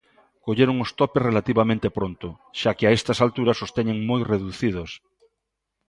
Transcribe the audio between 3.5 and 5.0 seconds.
os teñen moi reducidos.